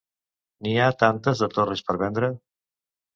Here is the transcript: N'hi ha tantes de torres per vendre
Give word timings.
N'hi 0.67 0.71
ha 0.79 0.87
tantes 1.03 1.43
de 1.43 1.49
torres 1.57 1.83
per 1.91 1.97
vendre 2.05 2.31